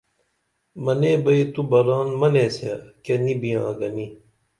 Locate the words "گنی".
3.79-4.07